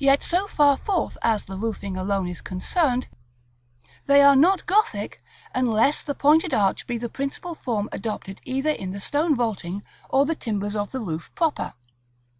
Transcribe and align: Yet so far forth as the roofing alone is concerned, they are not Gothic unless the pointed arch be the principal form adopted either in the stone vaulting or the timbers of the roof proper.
Yet 0.00 0.24
so 0.24 0.48
far 0.48 0.76
forth 0.76 1.16
as 1.22 1.44
the 1.44 1.56
roofing 1.56 1.96
alone 1.96 2.26
is 2.26 2.40
concerned, 2.40 3.06
they 4.06 4.20
are 4.20 4.34
not 4.34 4.66
Gothic 4.66 5.22
unless 5.54 6.02
the 6.02 6.12
pointed 6.12 6.52
arch 6.52 6.88
be 6.88 6.98
the 6.98 7.08
principal 7.08 7.54
form 7.54 7.88
adopted 7.92 8.40
either 8.44 8.70
in 8.70 8.90
the 8.90 9.00
stone 9.00 9.36
vaulting 9.36 9.84
or 10.08 10.26
the 10.26 10.34
timbers 10.34 10.74
of 10.74 10.90
the 10.90 10.98
roof 10.98 11.30
proper. 11.36 11.74